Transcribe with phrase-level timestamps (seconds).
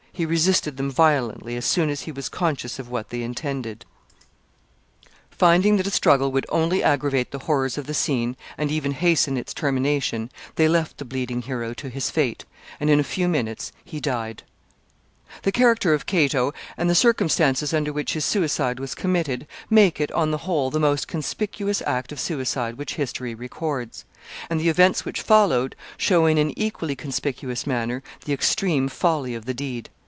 [0.13, 3.85] He resisted them violently as soon as he was conscious of what they intended.
[5.31, 9.35] Finding that a struggle would only aggravate the horrors of the scene, and even hasten
[9.37, 12.45] its termination, they left the bleeding hero to his fate,
[12.79, 14.43] and in a few minutes he died.
[14.45, 18.25] [Sidenote: Folly of his suicide.] The character of Cato, and the circumstances under which his
[18.25, 22.93] suicide was committed, make it, on the whole, the most conspicuous act of suicide which
[22.95, 24.03] history records;
[24.51, 29.45] and the events which followed show in an equally conspicuous manner the extreme folly of
[29.45, 29.89] the deed.